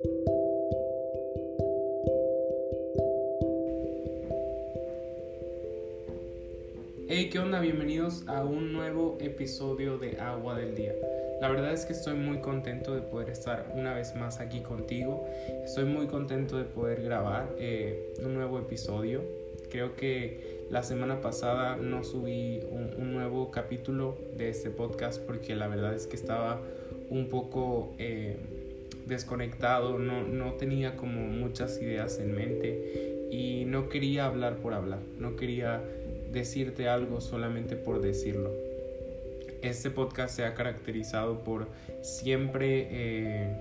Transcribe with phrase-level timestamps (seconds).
[0.00, 0.10] Hey,
[7.32, 7.58] ¿qué onda?
[7.58, 10.94] Bienvenidos a un nuevo episodio de Agua del Día.
[11.40, 15.26] La verdad es que estoy muy contento de poder estar una vez más aquí contigo.
[15.64, 19.24] Estoy muy contento de poder grabar eh, un nuevo episodio.
[19.68, 25.66] Creo que la semana pasada no subí un, nuevo capítulo de este podcast porque la
[25.66, 26.62] verdad es que estaba
[27.10, 28.57] un poco eh,
[29.08, 35.00] desconectado, no, no tenía como muchas ideas en mente y no quería hablar por hablar,
[35.18, 35.82] no quería
[36.30, 38.52] decirte algo solamente por decirlo.
[39.62, 41.68] Este podcast se ha caracterizado por
[42.02, 43.56] siempre eh,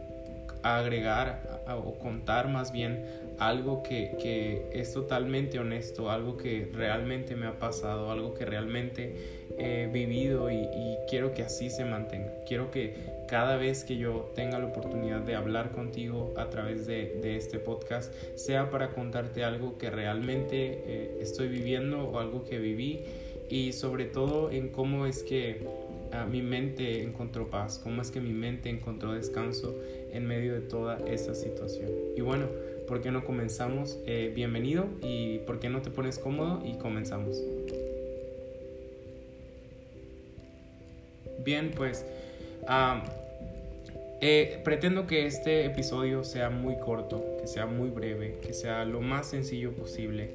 [0.62, 3.03] agregar o contar más bien
[3.40, 9.16] algo que, es totalmente honesto, algo que realmente me ha pasado, algo que realmente
[9.58, 10.68] he vivido y,
[11.09, 12.34] quiero que así se mantenga.
[12.45, 12.95] Quiero que
[13.28, 18.14] cada vez que yo tenga la oportunidad de hablar contigo a través de, este podcast
[18.36, 23.04] sea para contarte algo que realmente eh, estoy viviendo o algo que viví
[23.50, 25.61] y sobre todo en cómo es que
[26.11, 29.76] ah, mi mente encontró paz, cómo es que mi mente encontró descanso
[30.11, 31.89] en medio de toda esa situación.
[32.16, 32.48] Y bueno,
[32.88, 33.99] ¿por qué no comenzamos?
[34.05, 37.43] Eh, bienvenido y ¿por qué no te pones cómodo y comenzamos?
[41.43, 42.05] Bien, pues
[44.21, 49.02] eh, pretendo que este episodio sea muy corto, que sea muy breve, que sea lo
[49.02, 50.31] más sencillo posible.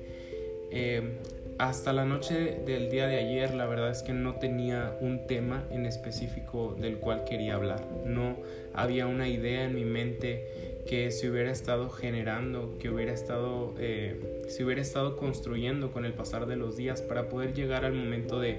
[0.70, 1.18] Eh,
[1.62, 5.62] hasta la noche del día de ayer la verdad es que no tenía un tema
[5.70, 7.86] en específico del cual quería hablar.
[8.04, 8.36] No
[8.74, 14.42] había una idea en mi mente que se hubiera estado generando, que hubiera estado, eh,
[14.48, 18.40] se hubiera estado construyendo con el pasar de los días para poder llegar al momento
[18.40, 18.58] de,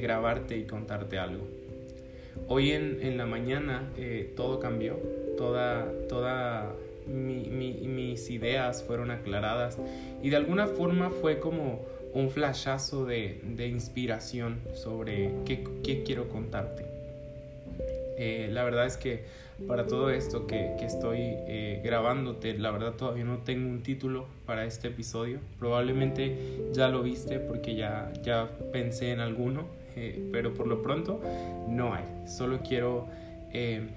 [0.00, 1.42] grabarte y contarte algo.
[2.46, 4.94] Hoy en, en la mañana eh, todo cambió,
[5.36, 6.72] toda, toda
[7.08, 9.78] mis ideas fueron aclaradas
[10.22, 11.80] y de alguna forma fue como
[12.18, 16.84] un flashazo de, de inspiración sobre qué, quiero contarte.
[18.16, 19.22] Eh, la verdad es que
[19.68, 24.26] para todo esto que, que estoy eh, grabándote, la verdad todavía no tengo un título
[24.46, 25.38] para este episodio.
[25.60, 26.36] Probablemente
[26.72, 31.20] ya lo viste porque ya, ya pensé en alguno, eh, pero por lo pronto
[31.68, 32.04] no hay.
[32.26, 33.06] Solo quiero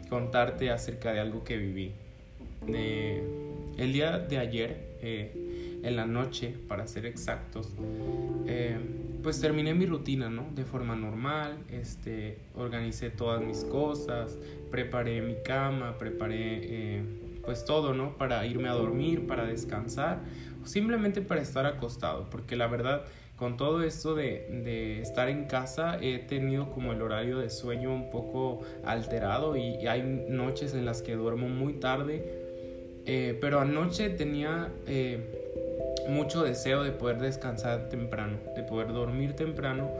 [0.09, 1.91] contarte acerca de algo que viví.
[2.67, 4.77] el día de ayer,
[5.83, 7.73] en la noche, para ser exactos,
[9.21, 10.47] pues terminé mi rutina, ¿no?
[10.55, 14.37] De forma normal, este, organicé todas mis cosas,
[14.69, 17.03] preparé mi cama, preparé eh,
[17.43, 18.17] pues todo, ¿no?
[18.17, 20.19] Para irme a dormir, para descansar,
[20.63, 23.03] o simplemente para estar acostado, porque la verdad,
[23.35, 27.93] con todo esto de, de estar en casa, he tenido como el horario de sueño
[27.93, 32.23] un poco alterado y, hay noches en las que duermo muy tarde,
[33.05, 34.71] eh, pero anoche tenía...
[34.87, 35.40] Eh,
[36.09, 39.91] mucho deseo de poder descansar temprano, de poder dormir temprano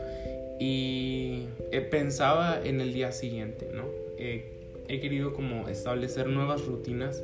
[0.59, 3.85] y eh, pensaba en el día siguiente, ¿no?
[4.17, 7.23] he querido como establecer nuevas rutinas,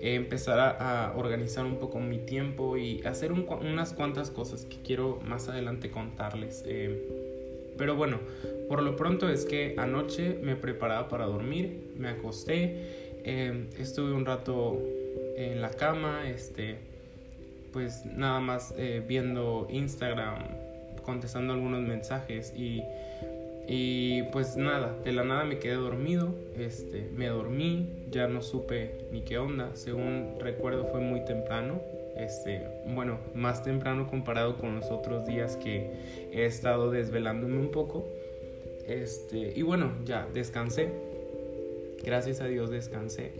[0.00, 5.48] empezar a, organizar un poco mi tiempo y hacer unas cuantas cosas que quiero más
[5.48, 6.64] adelante contarles.
[6.66, 7.08] Eh,
[7.76, 8.20] pero bueno,
[8.68, 14.24] por lo pronto es que anoche me preparaba para dormir, me acosté, eh, estuve un
[14.24, 14.82] rato
[15.36, 16.76] en la cama, este,
[17.76, 20.46] pues nada más eh, viendo Instagram,
[21.04, 22.82] contestando algunos mensajes y,
[23.68, 29.08] y pues nada, de la nada me quedé dormido, este, me dormí, ya no supe
[29.12, 31.82] ni qué onda, según recuerdo fue muy temprano,
[32.16, 35.90] este, bueno, más temprano comparado con los otros días que
[36.32, 38.08] he estado desvelándome un poco.
[38.86, 40.88] Este, y bueno, ya descansé.
[42.02, 43.32] Gracias a Dios descansé.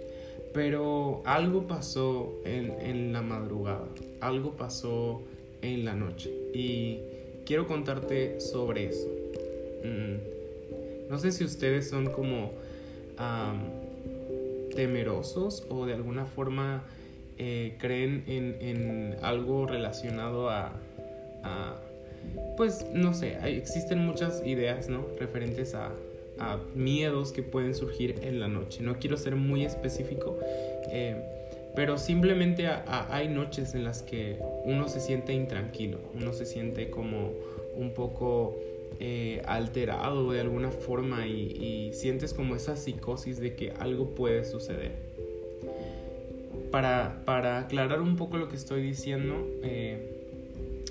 [0.56, 3.84] Pero algo pasó en, la madrugada,
[4.22, 5.22] algo pasó
[5.60, 7.00] en la noche y
[7.44, 9.06] quiero contarte sobre eso.
[9.84, 12.52] Mm, no sé si ustedes son como
[14.74, 16.84] temerosos o de alguna forma
[17.36, 20.72] eh, creen en, algo relacionado a,
[22.56, 25.04] pues no sé, existen muchas ideas, ¿no?
[25.20, 25.92] Referentes a,
[26.38, 28.82] a miedos que pueden surgir en la noche.
[28.82, 30.38] No quiero ser muy específico,
[30.90, 31.16] eh,
[31.74, 37.32] pero simplemente hay noches en las que uno se siente intranquilo, uno se siente como
[37.74, 38.56] un poco
[38.98, 44.92] eh, alterado de alguna forma y, sientes como esa psicosis de que algo puede suceder.
[46.70, 50.16] Para, para aclarar un poco lo que estoy diciendo, eh,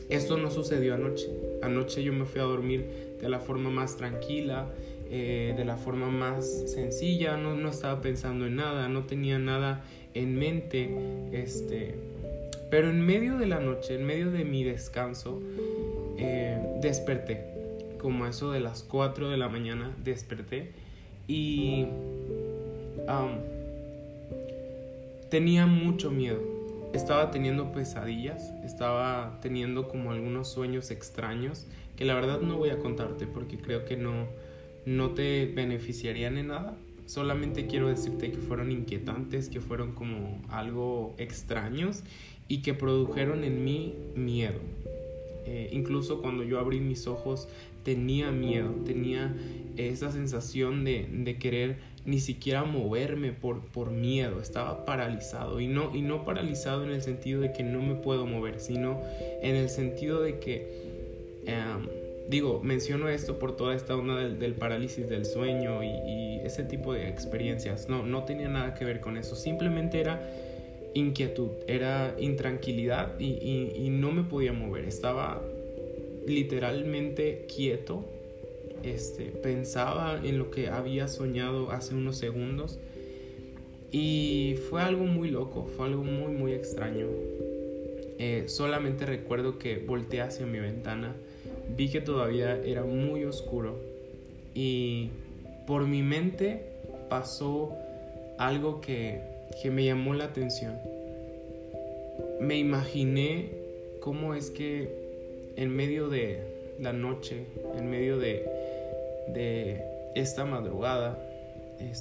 [0.10, 1.30] esto no sucedió anoche.
[1.64, 2.86] Anoche yo me fui a dormir
[3.20, 4.68] de la forma más tranquila,
[5.10, 9.84] eh, de la forma más sencilla, no, no, estaba pensando en nada, no tenía nada
[10.14, 10.90] en mente,
[11.32, 11.96] este,
[12.70, 15.42] pero en medio de la noche, en medio de mi descanso,
[16.18, 17.46] eh, desperté,
[18.00, 20.72] como eso de las 4 de la mañana, desperté
[21.28, 21.86] y
[25.30, 26.40] tenía mucho miedo.
[26.94, 31.68] Estaba teniendo pesadillas, estaba teniendo como algunos sueños extraños
[31.98, 34.28] que la verdad no voy a contarte porque creo que no,
[34.86, 36.78] no te beneficiarían en nada.
[37.06, 42.04] Solamente quiero decirte que fueron inquietantes, que fueron como algo extraños
[42.48, 44.60] y que produjeron en mí miedo.
[45.46, 47.48] Eh, incluso cuando yo abrí mis ojos
[47.84, 49.36] tenía miedo, tenía
[49.78, 55.96] esa sensación de, de querer ni siquiera moverme por, por miedo, estaba paralizado y no,
[55.96, 59.02] y no paralizado en el sentido de que no me puedo mover, sino
[59.42, 61.88] en el sentido de que, em,
[62.28, 67.10] digo, menciono esto por toda esta onda del, parálisis del sueño y, ese tipo de
[67.10, 70.30] experiencias, no, no tenía nada que ver con eso, simplemente era
[70.94, 75.42] inquietud, era intranquilidad y, y no me podía mover, estaba
[76.28, 78.06] literalmente quieto
[78.86, 82.78] este, pensaba en lo que había soñado hace unos segundos
[83.92, 87.08] y fue algo muy loco, fue algo muy muy extraño.
[88.20, 91.16] Eh, solamente recuerdo que volteé hacia mi ventana,
[91.70, 93.80] vi que todavía era muy oscuro
[94.54, 95.10] y
[95.68, 96.64] por mi mente
[97.10, 97.74] pasó
[98.38, 99.22] algo que,
[99.62, 100.78] que me llamó la atención.
[102.40, 103.50] Me imaginé
[104.00, 104.90] cómo es que
[105.56, 106.44] en medio de
[106.80, 107.46] la noche,
[107.78, 108.46] en medio de
[109.28, 109.84] de
[110.16, 111.18] esta madrugada,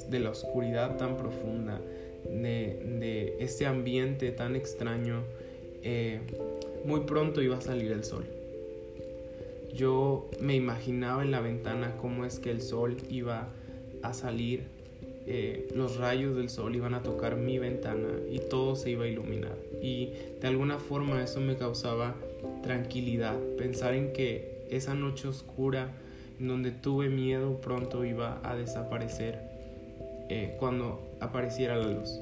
[0.08, 1.81] de la oscuridad tan profunda,
[2.25, 5.25] de, este ambiente tan extraño,
[5.82, 6.20] eh,
[6.84, 8.25] muy pronto iba a salir el sol.
[9.75, 13.49] Yo me imaginaba en la ventana cómo es que el sol iba
[14.03, 14.69] a salir,
[15.26, 19.09] eh, los rayos del sol iban a tocar mi ventana y todo se iba a
[19.09, 19.56] iluminar.
[19.82, 22.15] Y de alguna forma eso me causaba
[22.62, 25.91] tranquilidad, pensar en que esa noche oscura,
[26.38, 29.41] donde tuve miedo pronto iba a desaparecer
[30.29, 32.20] eh, cuando apareciera la luz.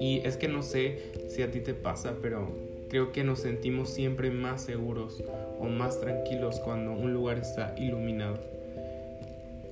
[0.00, 2.48] Y es que no sé si a ti te pasa, pero
[2.88, 5.22] creo que nos sentimos siempre más seguros
[5.60, 8.38] o más tranquilos cuando un lugar está iluminado.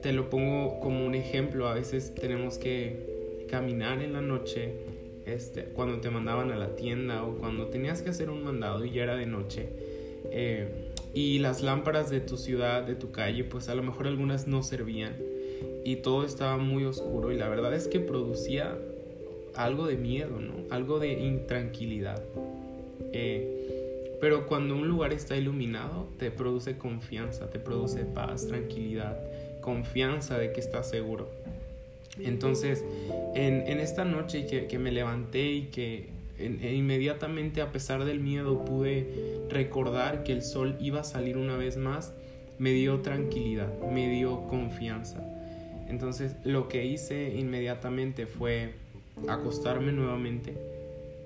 [0.03, 4.75] Te lo pongo como un ejemplo, a veces tenemos que caminar en la noche,
[5.27, 8.93] este, cuando te mandaban a la tienda o cuando tenías que hacer un mandado y
[8.93, 9.69] ya era de noche.
[10.31, 14.47] Eh, y las lámparas de tu ciudad, de tu calle, pues a lo mejor algunas
[14.47, 15.17] no servían
[15.85, 18.77] y todo estaba muy oscuro y la verdad es que producía
[19.55, 20.53] algo de miedo, ¿no?
[20.71, 22.23] Algo de intranquilidad.
[23.13, 23.58] Eh,
[24.21, 29.19] pero cuando un lugar está iluminado, te produce confianza, te produce paz, tranquilidad,
[29.61, 31.31] confianza de que estás seguro.
[32.19, 32.85] Entonces,
[33.35, 38.65] en, esta noche que, que me levanté y que e inmediatamente a pesar del miedo
[38.65, 42.13] pude recordar que el sol iba a salir una vez más,
[42.59, 45.21] me dio tranquilidad, me dio confianza.
[45.89, 48.75] Entonces lo que hice inmediatamente fue
[49.27, 50.55] acostarme nuevamente,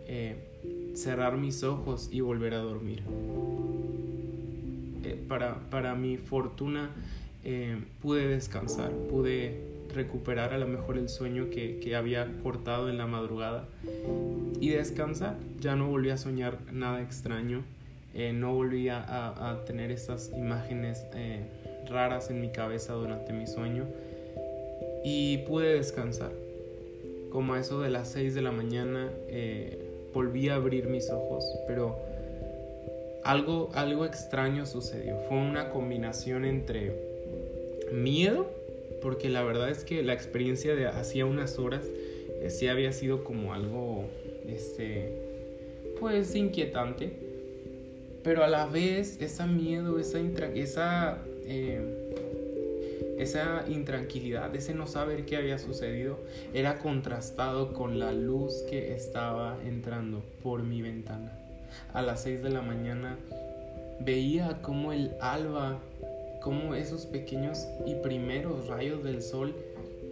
[0.07, 0.37] eh,
[0.95, 3.03] cerrar mis ojos y volver a dormir.
[5.05, 6.91] Eh, para, para, mi fortuna
[7.45, 9.61] eh, pude descansar, pude
[9.95, 13.67] recuperar a lo mejor el sueño que, que había cortado en la madrugada
[14.61, 15.37] y descansar.
[15.61, 17.63] Ya no volví a soñar nada extraño,
[18.15, 19.01] eh, no volví a,
[19.51, 21.05] a, tener estas imágenes
[21.89, 23.87] raras en mi cabeza durante mi sueño
[25.05, 26.33] y pude descansar.
[27.31, 29.11] Como a eso de las 6 de la mañana
[30.13, 31.99] volví a abrir mis ojos, pero
[33.25, 35.19] algo, algo extraño sucedió.
[35.29, 36.93] Fue una combinación entre
[37.93, 38.63] miedo
[39.03, 41.85] porque la verdad es que la experiencia de hacía unas horas
[42.41, 44.05] eh, sí había sido como algo,
[44.49, 45.13] este,
[45.99, 47.13] pues inquietante,
[48.23, 50.21] pero a la vez esa miedo, esa,
[50.55, 52.02] esa, eh,
[53.23, 56.19] esa intranquilidad, ese no saber qué había sucedido,
[56.53, 61.33] era contrastado con la luz que estaba entrando por mi ventana.
[61.93, 63.17] A las 6 de la mañana
[64.01, 65.79] veía como el alba
[66.41, 69.55] cómo esos pequeños y primeros rayos del sol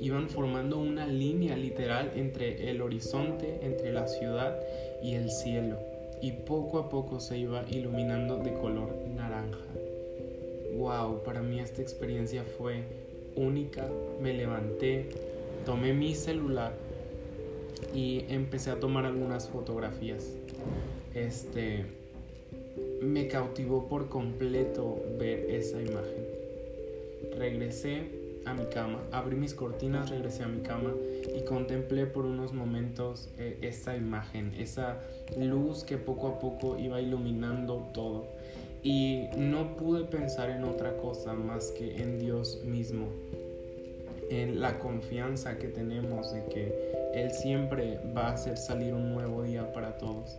[0.01, 4.59] iban formando una línea literal entre el horizonte, entre la ciudad
[5.03, 5.79] y el cielo,
[6.23, 9.59] y poco a poco se iba iluminando de color naranja.
[10.77, 12.85] Wow, para mí esta experiencia fue
[13.37, 13.87] única.
[14.21, 15.09] Me levanté,
[15.65, 16.73] tomé mi celular
[17.95, 20.35] y empecé a tomar algunas fotografías.
[21.15, 21.85] Este
[23.03, 26.27] me cautivó por completo ver esa imagen.
[27.37, 30.95] Regresé a mi cama, abrí mis cortinas, regresé a mi cama
[31.37, 35.01] y contemplé por unos momentos eh, esa imagen, esa
[35.39, 38.27] luz que poco a poco iba iluminando todo.
[38.83, 43.09] Y no pude pensar en otra cosa más que en Dios mismo,
[44.31, 49.43] en la confianza que tenemos de que Él siempre va a hacer salir un nuevo
[49.43, 50.39] día para todos.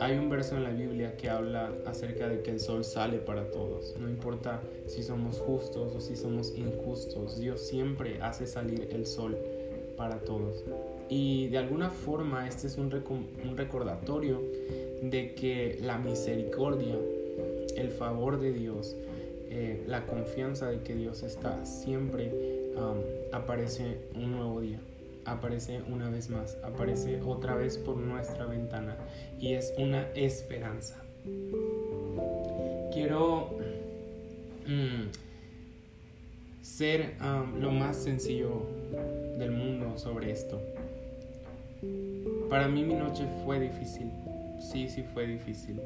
[0.00, 3.50] Hay un verso en la Biblia que habla acerca de que el sol sale para
[3.50, 3.94] todos.
[3.98, 9.36] No importa si somos justos o si somos injustos, Dios siempre hace salir el sol
[9.96, 10.64] para todos.
[11.08, 14.40] Y de alguna forma este es un, recordatorio
[15.02, 16.96] de que la misericordia,
[17.76, 18.96] el favor de Dios,
[19.50, 22.32] eh, la confianza de que Dios está siempre
[23.32, 24.80] aparece un nuevo día
[25.24, 28.96] aparece una vez más, aparece otra vez por nuestra ventana
[29.38, 30.96] y es una esperanza.
[32.92, 33.56] Quiero
[34.66, 35.10] mm,
[36.62, 37.14] ser
[37.60, 38.62] lo más sencillo
[39.38, 40.60] del mundo sobre esto.
[42.48, 44.10] Para mí mi noche fue difícil,
[44.60, 45.80] sí, sí fue difícil.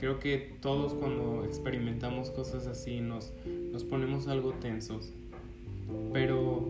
[0.00, 3.32] Creo que todos cuando experimentamos cosas así nos,
[3.70, 5.12] nos ponemos algo tensos,
[6.12, 6.66] pero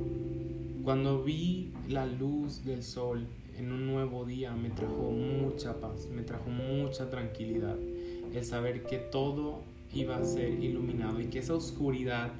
[0.82, 6.22] cuando vi la luz del sol en un nuevo día me trajo mucha paz, me
[6.22, 7.76] trajo mucha tranquilidad.
[8.34, 12.30] El saber que todo iba a ser iluminado y que esa oscuridad,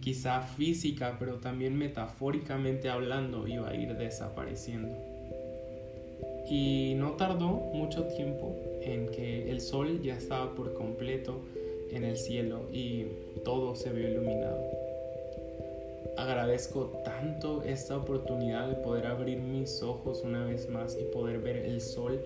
[0.00, 5.15] quizá física, pero también metafóricamente hablando, iba a ir desapareciendo.
[6.48, 11.40] Y no tardó mucho tiempo en que el sol ya estaba por completo
[11.90, 13.06] en el cielo y
[13.44, 14.60] todo se vio iluminado.
[16.16, 21.56] Agradezco tanto esta oportunidad de poder abrir mis ojos una vez más y poder ver
[21.56, 22.22] el sol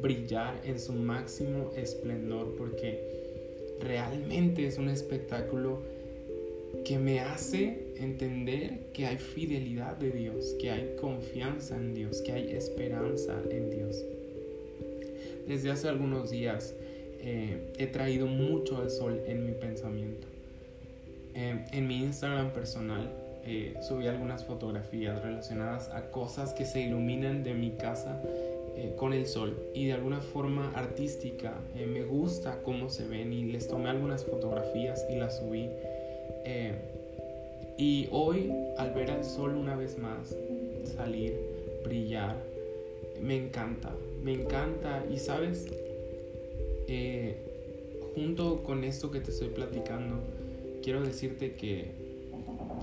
[0.00, 5.80] brillar en su máximo esplendor porque realmente es un espectáculo
[6.84, 12.32] que me hace entender que hay fidelidad de Dios, que hay confianza en Dios, que
[12.32, 14.04] hay esperanza en Dios.
[15.46, 16.74] Desde hace algunos días
[17.20, 20.26] eh, he traído mucho al sol en mi pensamiento.
[21.34, 23.10] Eh, en mi Instagram personal
[23.44, 28.22] eh, subí algunas fotografías relacionadas a cosas que se iluminan de mi casa
[28.76, 33.32] eh, con el sol y de alguna forma artística eh, me gusta cómo se ven
[33.32, 35.68] y les tomé algunas fotografías y las subí
[37.78, 40.36] y hoy al ver el sol una vez más
[40.96, 41.34] salir
[41.84, 42.42] brillar
[43.20, 45.66] me encanta me encanta y sabes
[48.14, 50.20] junto con esto que te estoy platicando
[50.82, 52.02] quiero decirte que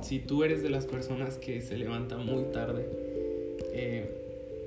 [0.01, 2.87] si tú eres de las personas que se levantan muy tarde,
[3.73, 4.09] eh,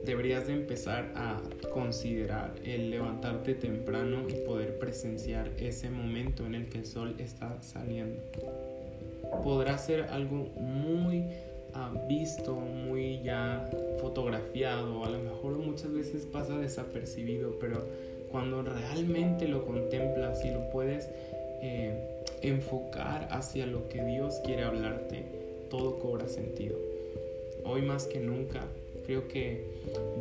[0.05, 1.41] deberías de empezar a
[1.73, 7.63] considerar el levantarte temprano y poder presenciar ese momento en el que el sol está
[7.63, 8.21] saliendo.
[9.43, 11.25] Podrá ser algo muy
[11.75, 13.69] ah, visto, muy ya
[14.01, 17.87] fotografiado, a lo mejor muchas veces pasa desapercibido, pero
[18.31, 21.09] cuando realmente lo contemplas y lo puedes
[21.61, 21.95] eh,
[22.43, 25.25] enfocar hacia lo que Dios quiere hablarte,
[25.71, 26.77] todo cobra sentido.
[27.65, 28.67] Hoy más que nunca,
[29.07, 29.65] creo que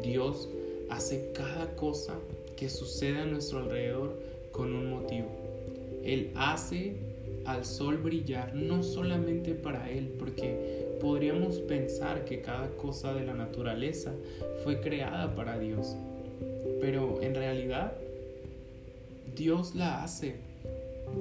[0.03, 0.49] Dios
[0.89, 2.13] hace cada cosa
[2.55, 4.19] que sucede a nuestro alrededor
[4.51, 5.27] con un motivo.
[6.03, 6.95] Él hace
[7.45, 13.33] al sol brillar no solamente para Él, porque podríamos pensar que cada cosa de la
[13.33, 14.13] naturaleza
[14.63, 15.95] fue creada para Dios,
[16.79, 17.93] pero en realidad
[19.35, 20.35] Dios la hace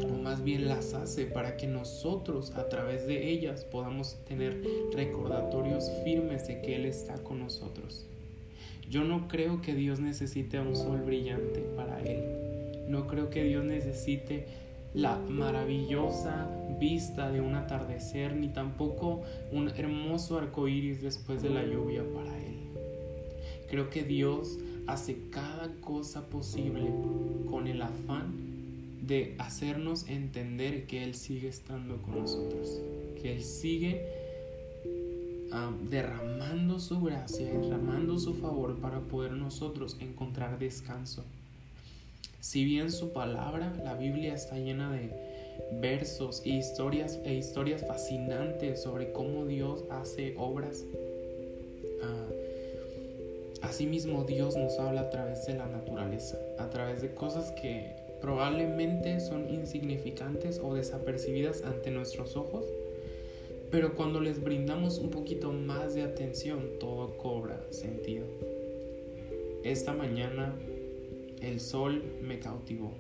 [0.05, 4.63] o más bien las hace para que nosotros a través de ellas podamos tener
[4.93, 8.07] recordatorios firmes de que Él está con nosotros.
[8.89, 12.87] Yo no creo que Dios necesite un sol brillante para Él.
[12.89, 14.47] No creo que Dios necesite
[14.95, 21.65] la maravillosa vista de un atardecer, ni tampoco un hermoso arco iris después de la
[21.65, 22.57] lluvia para Él.
[23.69, 26.91] Creo que Dios hace cada cosa posible
[27.49, 28.35] con el afán
[29.03, 32.81] de hacernos entender que Él sigue estando con nosotros,
[33.21, 34.21] que Él sigue
[35.89, 41.25] derramando su gracia, derramando su favor para poder nosotros encontrar descanso.
[42.41, 45.11] Si bien su palabra, la Biblia está llena de
[45.81, 50.87] versos e historias e historias fascinantes sobre cómo Dios hace obras.
[52.03, 52.33] Uh,
[53.61, 59.21] asimismo Dios nos habla a través de la naturaleza, a través de cosas que probablemente
[59.21, 62.65] son insignificantes o desapercibidas ante nuestros ojos,
[63.71, 68.25] pero cuando les brindamos un poquito más de atención, todo cobra sentido.
[69.63, 70.59] Esta mañana
[71.41, 72.93] el sol me cautivó.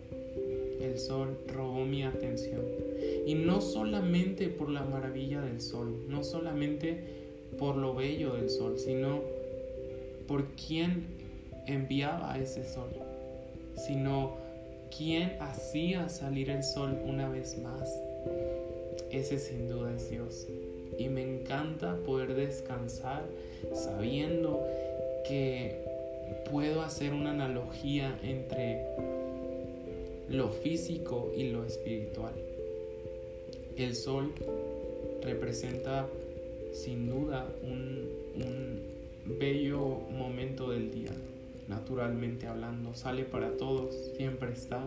[0.80, 2.62] el sol robó mi atención.
[3.26, 7.04] Y no solamente por la maravilla del sol, no solamente
[7.58, 9.20] por lo bello del sol, sino
[10.26, 11.06] por quién
[11.66, 12.88] enviaba ese sol,
[13.76, 14.36] sino
[14.96, 18.02] quién hacía salir el sol una vez más.
[19.10, 20.46] Ese sin duda es Dios.
[20.98, 23.24] Y me encanta poder descansar
[23.72, 24.66] sabiendo
[25.26, 25.89] que
[26.50, 28.84] puedo hacer una analogía entre
[30.28, 32.34] lo físico y lo espiritual.
[33.76, 34.32] El sol
[35.22, 36.06] representa
[36.72, 38.20] sin duda un,
[39.38, 41.12] bello momento del día,
[41.68, 42.94] naturalmente hablando.
[42.94, 44.82] Sale para todos, siempre está,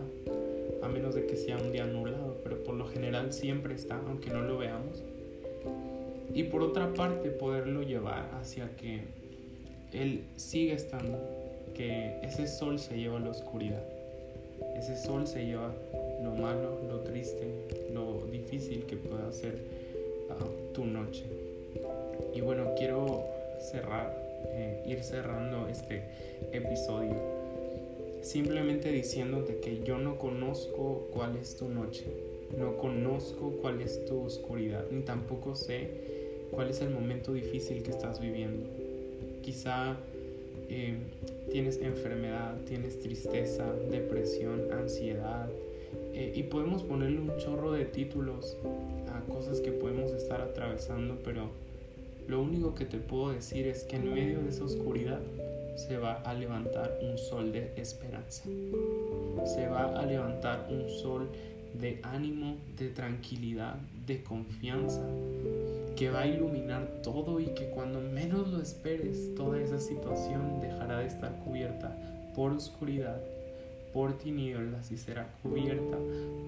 [0.82, 4.30] a menos de que sea un día anulado, pero por lo general siempre está, aunque
[4.30, 5.02] no lo veamos.
[6.34, 9.02] Y por otra parte, poderlo llevar hacia que
[9.94, 11.18] Él siga estando,
[11.74, 13.82] que ese sol se lleva a la oscuridad.
[14.76, 15.72] Ese sol se lleva
[16.22, 17.46] lo malo, lo triste,
[17.92, 19.58] lo difícil que pueda ser
[20.30, 21.24] ah, tu noche.
[22.34, 23.24] Y bueno, quiero
[23.60, 24.16] cerrar,
[24.48, 26.02] eh, ir cerrando este
[26.52, 27.44] episodio
[28.24, 32.06] simplemente diciéndote que yo no conozco cuál es tu noche,
[32.58, 35.90] no conozco cuál es tu oscuridad, ni tampoco sé
[36.50, 38.66] cuál es el momento difícil que estás viviendo.
[39.44, 39.94] Quizá
[40.70, 40.96] eh,
[41.52, 45.50] tienes enfermedad, tienes tristeza, depresión, ansiedad,
[46.14, 48.56] eh, y podemos ponerle un chorro de títulos
[49.12, 51.50] a cosas que podemos estar atravesando, pero
[52.26, 55.20] lo único que te puedo decir es que en medio de esa oscuridad
[55.76, 58.44] se va a levantar un sol de esperanza.
[59.44, 61.28] Se va a levantar un sol
[61.78, 63.74] de ánimo, de tranquilidad,
[64.06, 65.02] de confianza,
[65.96, 70.98] que va a iluminar todo y que cuando menos lo esperes, toda esa situación dejará
[70.98, 71.96] de estar cubierta
[72.34, 73.20] por oscuridad,
[73.92, 75.96] por tinieblas y será cubierta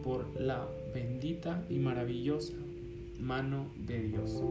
[0.03, 2.55] por la bendita y maravillosa
[3.21, 4.43] mano de Dios.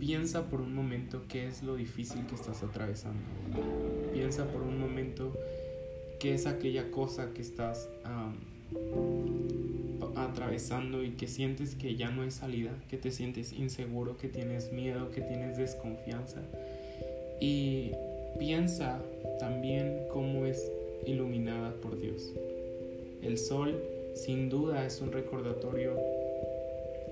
[0.00, 3.20] Piensa por un momento qué es lo difícil que estás atravesando.
[4.12, 5.32] Piensa por un momento
[6.18, 7.88] qué es aquella cosa que estás
[10.38, 14.72] atravesando y que sientes que ya no hay salida, que te sientes inseguro, que tienes
[14.72, 16.40] miedo, que tienes desconfianza.
[17.40, 17.90] Y
[18.38, 19.02] piensa
[19.40, 20.70] también cómo es
[21.04, 22.32] iluminada por Dios.
[23.20, 23.82] El sol
[24.14, 25.96] sin duda es un recordatorio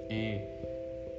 [0.08, 0.48] eh,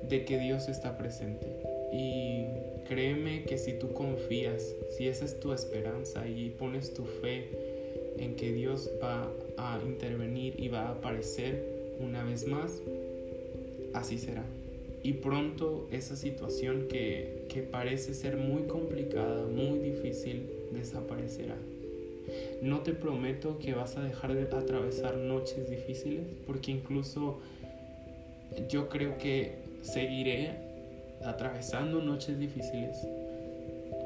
[0.08, 1.48] de que Dios está presente.
[1.92, 2.46] Y
[2.88, 7.50] créeme que si tú confías, si esa es tu esperanza y pones tu fe
[8.18, 12.82] en que Dios va a intervenir y va a aparecer una vez más,
[13.94, 14.44] así será.
[15.04, 21.56] Y pronto esa situación que, que parece ser muy complicada, muy difícil, desaparecerá.
[22.62, 27.40] No te prometo que vas a dejar de atravesar noches difíciles, porque incluso
[28.70, 30.52] yo creo que seguiré
[31.24, 32.98] atravesando noches difíciles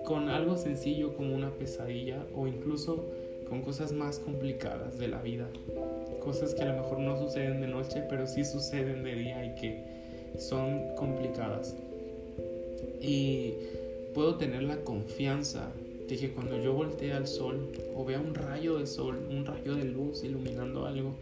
[0.05, 3.05] con algo sencillo como una pesadilla o incluso
[3.47, 5.47] con cosas más complicadas de la vida.
[6.23, 9.55] Cosas que a lo mejor no suceden de noche, pero sí suceden de día y
[9.55, 9.83] que
[10.37, 11.75] son complicadas.
[13.01, 13.53] Y
[14.13, 15.71] puedo tener la confianza
[16.07, 19.75] de que cuando yo voltee al sol o vea un rayo de sol, un rayo
[19.75, 21.15] de luz iluminando algo,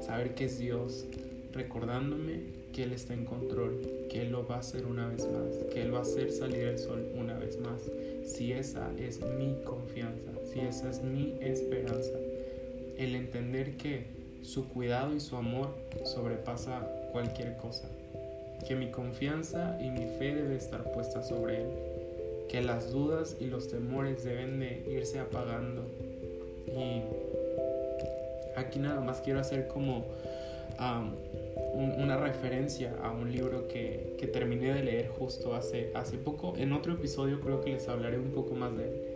[0.00, 1.04] saber que es Dios
[1.52, 5.56] recordándome que Él está en control, que Él lo va a hacer una vez más,
[5.72, 7.82] que Él va a hacer salir el sol una vez más.
[8.24, 12.18] Si esa es mi confianza, si esa es mi esperanza,
[13.04, 14.06] el entender que
[14.42, 17.88] su cuidado y su amor sobrepasa cualquier cosa,
[18.66, 21.68] que mi confianza y mi fe debe estar puesta sobre Él,
[22.48, 25.84] que las dudas y los temores deben de irse apagando.
[26.66, 27.02] Y
[28.58, 30.04] aquí nada más quiero hacer como
[31.74, 36.54] una referencia a un libro que, que, terminé de leer justo hace, hace poco.
[36.56, 39.11] En otro episodio creo que les hablaré un poco más de él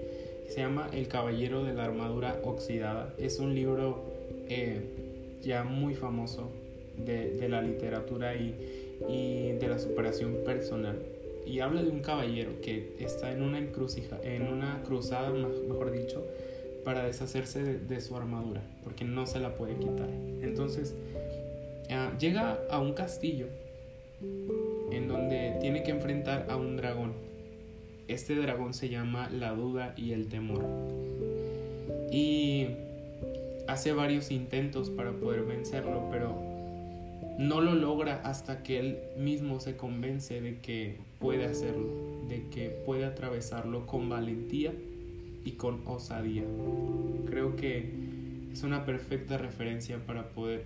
[0.49, 3.15] se llama El Caballero de la Armadura Oxidada.
[3.19, 4.05] Es un libro
[4.49, 4.81] eh,
[5.43, 6.51] ya muy famoso
[6.97, 8.55] de, la literatura y,
[9.59, 10.99] de la superación personal.
[11.47, 16.25] Y habla de un caballero que está en una, encrucija, en una cruzada, mejor dicho,
[16.85, 20.09] para deshacerse de, su armadura, porque no se la puede quitar.
[20.43, 20.95] Entonces,
[21.91, 23.47] ah, llega a un castillo
[24.91, 27.13] en donde tiene que enfrentar a un dragón
[28.09, 30.65] este dragón se llama la duda y el temor.
[32.11, 32.67] Y
[33.67, 36.35] hace varios intentos para poder vencerlo, pero
[37.39, 41.89] no lo logra hasta que él mismo se convence de que puede hacerlo,
[42.29, 44.73] de que puede atravesarlo con valentía
[45.45, 46.45] y con osadía.
[47.27, 47.91] Creo que
[48.53, 50.65] es una perfecta referencia para poder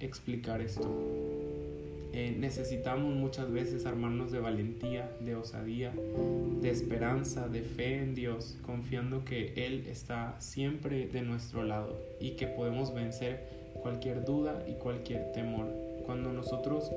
[0.00, 0.90] explicar esto.
[2.12, 5.92] Eh, necesitamos muchas veces armarnos de valentía, de osadía,
[6.60, 12.30] de esperanza, de fe en Dios, confiando que Él está siempre de nuestro lado y
[12.32, 13.44] que podemos vencer
[13.82, 15.66] cualquier duda y cualquier temor.
[16.06, 16.90] Cuando nosotros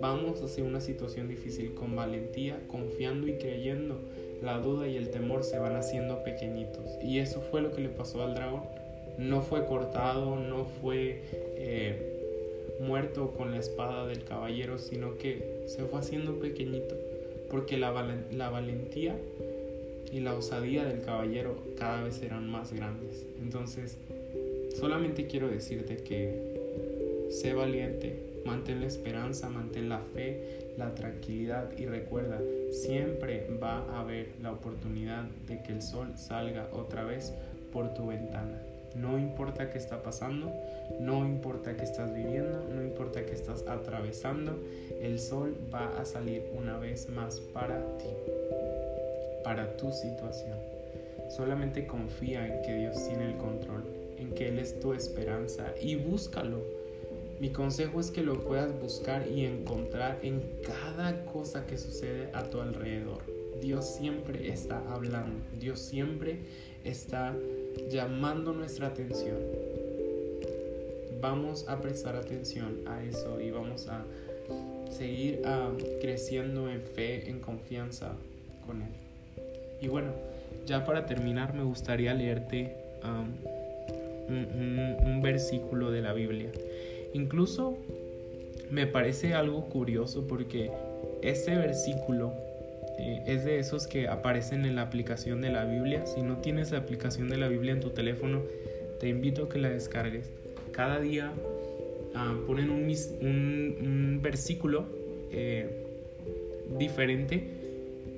[0.00, 4.00] vamos hacia una situación difícil con valentía, confiando y creyendo,
[4.42, 6.98] la duda y el temor se van haciendo pequeñitos.
[7.02, 8.62] Y eso fue lo que le pasó al dragón.
[9.18, 11.22] No fue cortado, no fue...
[11.56, 12.19] Eh,
[12.80, 16.96] muerto con la espada del caballero, sino que se fue haciendo pequeñito,
[17.50, 19.16] porque la, valentía
[20.10, 23.24] y la osadía del caballero cada vez eran más grandes.
[23.40, 23.98] Entonces,
[24.78, 31.86] solamente quiero decirte que sé valiente, mantén la esperanza, mantén la fe, la tranquilidad y
[31.86, 32.40] recuerda,
[32.70, 37.34] siempre va a haber la oportunidad de que el sol salga otra vez
[37.72, 38.62] por tu ventana.
[38.96, 40.52] No importa qué está pasando,
[40.98, 42.19] no importa qué estás viviendo,
[43.12, 44.58] qué estás atravesando,
[45.00, 48.08] el sol va a salir una vez más para ti,
[49.42, 50.58] para tu situación.
[51.28, 53.84] Solamente confía en que Dios tiene el control,
[54.18, 56.58] en que Él es tu esperanza y búscalo.
[57.40, 62.44] Mi consejo es que lo puedas buscar y encontrar en cada cosa que sucede a
[62.44, 63.22] tu alrededor.
[63.60, 66.40] Dios siempre está hablando, Dios siempre
[66.84, 67.34] está
[67.90, 69.38] llamando nuestra atención.
[71.20, 74.04] Vamos a prestar atención a eso y vamos a
[74.90, 78.12] seguir ah, creciendo en fe, en confianza
[78.66, 78.88] con Él.
[79.80, 80.12] Y bueno,
[80.66, 82.76] ya para terminar me gustaría leerte
[84.28, 86.50] un, versículo de la Biblia.
[87.12, 87.76] Incluso
[88.70, 90.70] me parece algo curioso porque
[91.22, 92.32] este versículo
[92.98, 96.06] eh, es de esos que aparecen en la aplicación de la Biblia.
[96.06, 98.42] Si no tienes la aplicación de la Biblia en tu teléfono,
[99.00, 100.30] te invito a que la descargues.
[100.72, 101.32] Cada día
[102.14, 104.86] ah, ponen un, versículo
[105.30, 105.86] eh,
[106.78, 107.60] diferente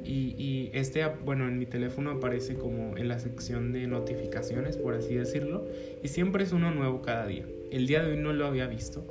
[0.04, 4.94] y, y, este, bueno, en mi teléfono aparece como en la sección de notificaciones, por
[4.94, 5.64] así decirlo,
[6.02, 7.46] y siempre es uno nuevo cada día.
[7.70, 9.04] El día de hoy no lo había visto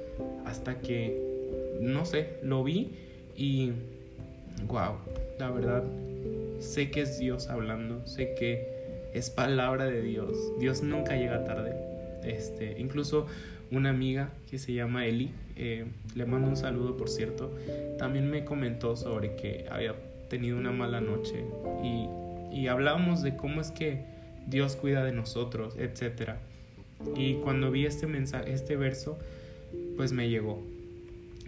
[0.46, 2.92] hasta que, no sé, lo vi
[3.38, 3.72] y,
[4.68, 4.96] wow,
[5.40, 5.84] la verdad,
[6.60, 10.38] sé que es Dios hablando, sé que es palabra de Dios.
[10.60, 11.91] Dios nunca llega tarde.
[12.24, 13.28] Este, incluso
[13.72, 17.56] una amiga que se llama Eli, eh, le mando un saludo por cierto,
[17.98, 19.96] también me comentó sobre que había
[20.30, 21.46] tenido una mala noche
[21.84, 22.08] y,
[22.56, 24.04] y hablábamos de cómo es que
[24.48, 26.34] Dios cuida de nosotros, etc.
[27.16, 29.18] Y cuando vi este mensaje, este verso,
[29.98, 30.62] pues me llegó.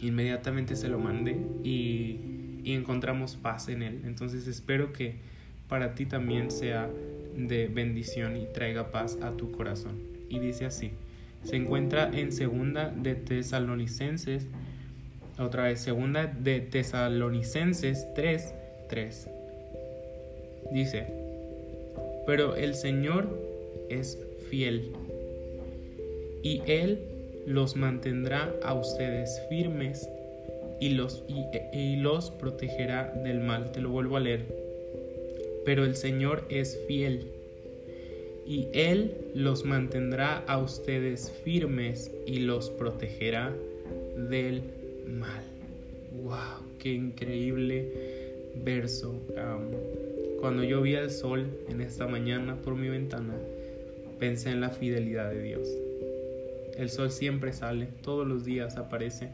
[0.02, 2.34] Inmediatamente se lo mandé y
[2.64, 4.02] y encontramos paz en Él.
[4.06, 5.16] Entonces espero que
[5.68, 6.90] para ti también sea
[7.36, 10.13] de bendición y traiga paz a tu corazón.
[10.34, 10.94] Y dice así,
[11.44, 14.48] se encuentra en segunda de Tesalonicenses,
[15.38, 18.54] otra vez, segunda de Tesalonicenses 3,
[18.90, 19.30] 3.
[20.72, 21.06] Dice,
[22.26, 23.30] pero el Señor
[23.90, 24.18] es
[24.50, 24.92] fiel
[26.42, 27.00] y Él
[27.46, 30.10] los mantendrá a ustedes firmes
[30.80, 33.72] y los, y, los protegerá del mal.
[33.72, 34.48] Te lo vuelvo a leer.
[35.64, 37.33] Pero el Señor es fiel
[38.46, 43.54] y Él los mantendrá a ustedes firmes y los protegerá
[44.30, 44.64] del
[45.08, 45.44] mal.
[46.24, 46.78] ¡Wow!
[46.80, 47.92] ¡Qué increíble
[48.64, 49.20] verso!
[50.40, 53.34] cuando yo vi el sol en esta mañana por mi ventana,
[54.20, 55.70] pensé en la fidelidad de Dios.
[56.78, 59.30] El sol siempre sale, todos los días aparece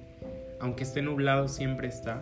[0.60, 2.22] aunque esté nublado, siempre está.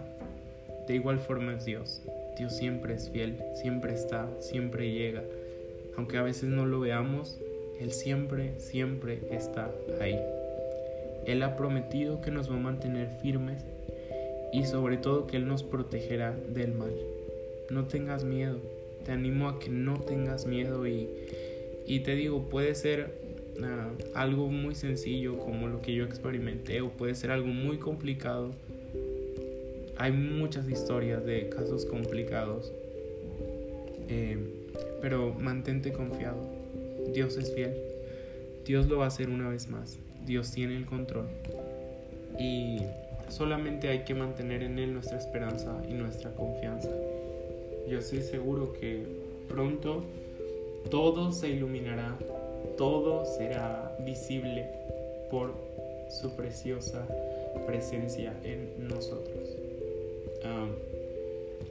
[0.88, 2.04] De igual forma es Dios.
[2.38, 5.23] Dios siempre es fiel, siempre está, siempre llega.
[5.97, 7.39] Aunque a veces no lo veamos,
[7.79, 10.19] Él siempre, siempre está ahí.
[11.25, 13.65] Él ha prometido que nos va a mantener firmes
[14.53, 16.93] y sobre todo que Él nos protegerá del mal.
[17.69, 18.60] No tengas miedo,
[19.03, 21.10] te animo a que no tengas miedo y,
[21.86, 23.27] y te digo, puede ser
[24.13, 28.51] algo muy sencillo como lo que yo experimenté o puede ser algo muy complicado.
[29.97, 32.71] Hay muchas historias de casos complicados,
[34.10, 34.38] eh,
[35.01, 36.38] pero mantente confiado.
[37.13, 37.75] Dios es fiel.
[38.65, 39.97] Dios lo va a hacer una vez más.
[40.25, 41.27] Dios tiene el control.
[42.39, 42.79] Y
[43.29, 46.89] solamente hay que mantener en Él nuestra esperanza y nuestra confianza.
[47.89, 49.05] Yo estoy seguro que
[49.47, 50.03] pronto
[50.89, 52.17] todo se iluminará
[52.77, 54.67] todo será visible
[55.29, 55.53] por
[56.10, 57.05] su preciosa
[57.65, 59.49] presencia en nosotros.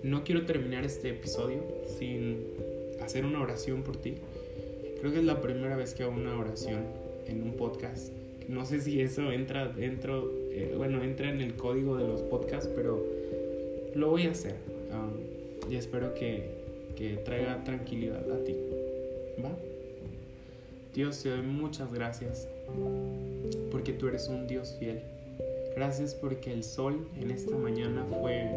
[0.03, 1.62] no quiero terminar este episodio
[1.99, 2.45] sin
[3.07, 4.16] hacer una oración por ti.
[5.01, 6.81] Creo que es la primera vez que hago una oración
[7.27, 8.12] en un podcast.
[8.49, 12.71] No sé si eso entra dentro, eh, bueno, entra en el código de los podcasts,
[12.75, 13.05] pero
[13.95, 14.57] lo voy a hacer.
[14.92, 16.51] Um, y espero que,
[16.97, 18.55] que traiga tranquilidad a ti.
[19.45, 19.51] ¿Va?
[20.95, 22.49] Dios, te doy muchas gracias
[23.71, 25.03] porque tú eres un Dios fiel.
[25.75, 28.49] Gracias porque el sol en esta mañana fue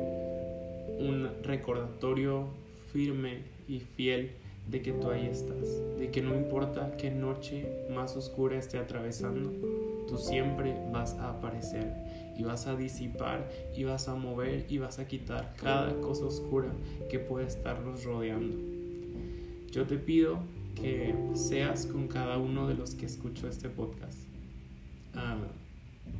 [0.99, 2.47] un recordatorio
[2.93, 4.31] firme y fiel
[4.67, 9.51] de que tú ahí estás, de que no importa qué noche más oscura esté atravesando,
[10.07, 11.93] tú siempre vas a aparecer
[12.37, 16.71] y vas a disipar y vas a mover y vas a quitar cada cosa oscura
[17.09, 18.57] que puede estarnos rodeando.
[19.71, 20.39] Yo te pido
[20.75, 24.17] que seas con cada uno de los que escucho este podcast.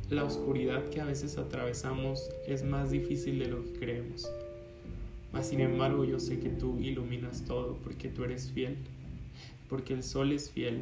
[0.09, 4.29] La oscuridad que a veces atravesamos es más difícil de lo que creemos.
[5.31, 8.77] Mas sin embargo yo sé que tú iluminas todo porque tú eres fiel,
[9.69, 10.81] porque el sol es fiel,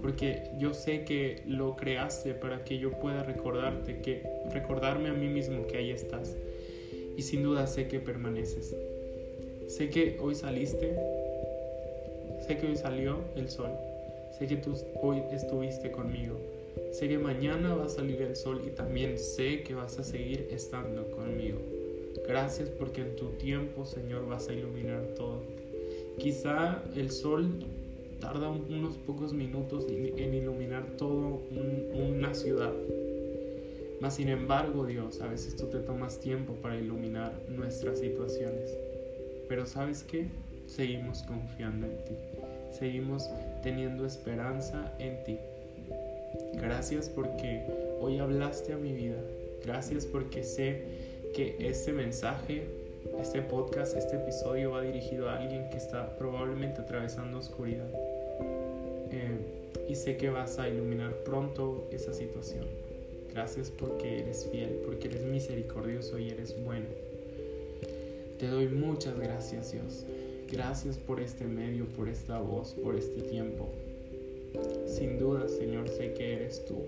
[0.00, 5.28] porque yo sé que lo creaste para que yo pueda recordarte, que recordarme a mí
[5.28, 6.36] mismo que ahí estás.
[7.16, 8.76] Y sin duda sé que permaneces.
[9.68, 10.94] Sé que hoy saliste,
[12.46, 13.70] sé que hoy salió el sol,
[14.38, 16.36] sé que tú hoy estuviste conmigo,
[16.92, 20.46] sé que mañana va a salir el sol y también sé que vas a seguir
[20.52, 21.58] estando conmigo.
[22.28, 25.42] Gracias porque en tu tiempo, Señor, vas a iluminar todo.
[26.18, 27.64] Quizá el sol
[28.20, 31.38] tarda unos pocos minutos en iluminar toda
[31.94, 32.72] una ciudad.
[34.00, 38.76] Mas sin embargo, Dios, a veces tú te tomas tiempo para iluminar nuestras situaciones.
[39.48, 40.26] Pero ¿sabes qué?
[40.66, 42.14] Seguimos confiando en ti.
[42.72, 43.30] Seguimos
[43.62, 45.38] teniendo esperanza en ti.
[46.54, 47.64] Gracias porque
[48.00, 49.22] hoy hablaste a mi vida.
[49.64, 50.84] Gracias porque sé
[51.36, 52.62] que este mensaje,
[53.20, 57.90] este podcast, este episodio va dirigido a alguien que está probablemente atravesando oscuridad.
[59.10, 62.64] Eh, y sé que vas a iluminar pronto esa situación.
[63.34, 66.86] Gracias porque eres fiel, porque eres misericordioso y eres bueno.
[68.38, 70.06] Te doy muchas gracias Dios.
[70.50, 73.68] Gracias por este medio, por esta voz, por este tiempo.
[74.86, 76.82] Sin duda, Señor, sé que eres tú.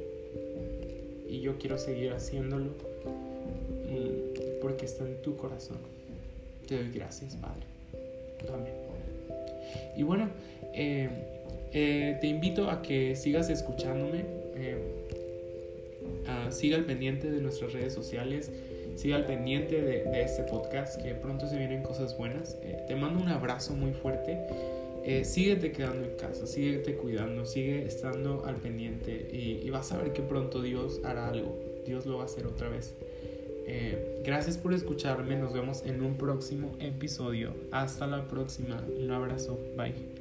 [1.28, 2.88] Y yo quiero seguir haciéndolo
[4.60, 5.78] porque está en tu corazón.
[6.66, 7.66] Te doy gracias, Padre.
[8.52, 8.88] Amén.
[9.96, 10.28] Y bueno,
[10.74, 11.08] eh,
[11.72, 14.24] eh, te invito a que sigas escuchándome.
[14.54, 14.76] Eh,
[16.50, 18.50] siga al pendiente de nuestras redes sociales.
[18.96, 22.56] Siga al pendiente de, este podcast, que pronto se vienen cosas buenas.
[22.86, 24.38] te mando un abrazo muy fuerte.
[25.24, 30.12] síguete quedando en casa, síguete cuidando, sigue estando al pendiente y, y vas a ver
[30.12, 31.56] que pronto Dios hará algo.
[31.86, 32.94] Dios lo va a hacer otra vez.
[33.70, 37.54] Eh, gracias por escucharme, nos vemos en un próximo episodio.
[37.70, 40.17] Hasta la próxima, un abrazo, bye.